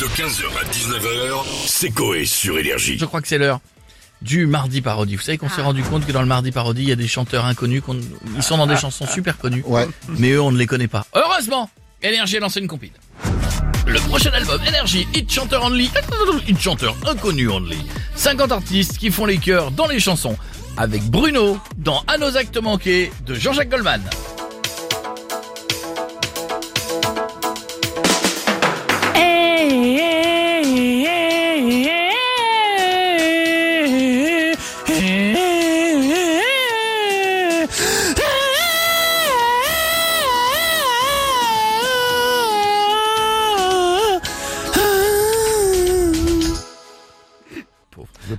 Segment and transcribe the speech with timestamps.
[0.00, 2.96] De 15h à 19h, c'est Coé sur Énergie.
[2.98, 3.60] Je crois que c'est l'heure
[4.22, 5.16] du mardi parodie.
[5.16, 7.08] Vous savez qu'on s'est rendu compte que dans le mardi parodie, il y a des
[7.08, 7.98] chanteurs inconnus, qu'on-
[8.36, 9.88] ils sont dans des chansons super connues, Ouais.
[10.08, 11.04] mais eux on ne les connaît pas.
[11.14, 11.68] Heureusement,
[12.02, 12.92] Énergie a lancé une compile.
[13.86, 15.90] Le prochain album, Énergie, Hit Chanteur Only,
[16.46, 17.78] Hit Chanteur Inconnu Only.
[18.14, 20.36] 50 artistes qui font les chœurs dans les chansons,
[20.76, 24.02] avec Bruno dans À nos actes manqués de Jean-Jacques Goldman.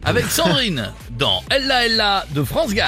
[0.04, 2.88] Avec Sandrine dans Ella Ella de France Gall.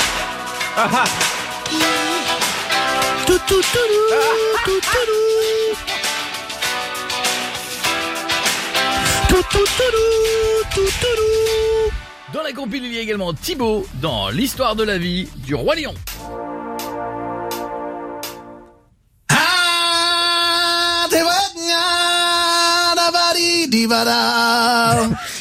[3.25, 3.63] Tout, tout, tout, tout,
[4.65, 4.97] tout, tout.
[9.29, 9.65] Tout, tout, tout,
[10.73, 12.33] tout, tout.
[12.33, 15.75] Dans la compile, il y a également Thibaut dans l'histoire de la vie du roi
[15.75, 15.93] lion.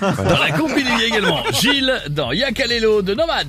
[0.00, 3.44] Dans la compile, il y a également Gilles dans Yakalelo de Nomads.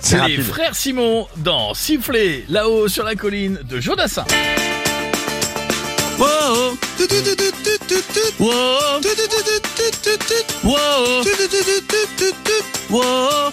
[0.00, 4.24] C'est les frères Simon dans Siffler là-haut sur la colline de Jodassin.
[6.18, 6.78] Wow.
[10.64, 11.22] Wow.
[12.90, 13.52] Wow.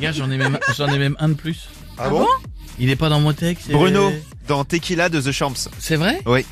[0.00, 1.68] Gars, j'en ai même, j'en ai même un de plus.
[1.98, 2.26] Ah bon?
[2.78, 3.64] Il est pas dans mon texte.
[3.66, 4.12] c'est- Bruno,
[4.48, 5.52] dans Tequila de The Champs.
[5.78, 6.20] C'est vrai?
[6.26, 6.44] Oui.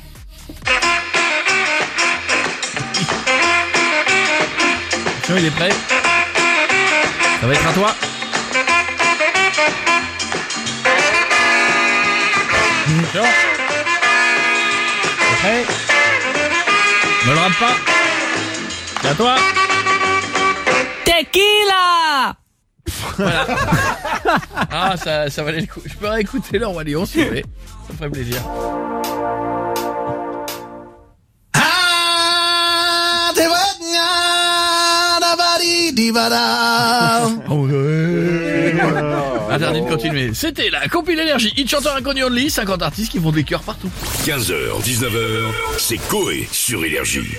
[5.17, 5.69] Attention, il est prêt.
[7.41, 7.95] Ça va être à toi.
[12.85, 13.23] Attention.
[15.19, 15.65] T'es prêt?
[17.27, 17.75] Ne le rate pas.
[19.01, 19.35] C'est à toi.
[21.05, 22.35] Tequila
[23.19, 23.45] Voilà.
[24.71, 25.81] ah, ça, ça valait le coup.
[25.85, 27.45] Je peux réécouter le roi Lion si vous voulez.
[27.87, 28.41] Ça me ferait plaisir.
[37.49, 38.73] Ouais.
[39.51, 40.31] Interdit de continuer.
[40.33, 41.53] C'était la compile énergie.
[41.57, 42.49] Hit chanteur inconnu only.
[42.49, 43.89] 50 artistes qui font des cœurs partout.
[44.25, 47.37] 15h, 19h, c'est Coé sur Énergie.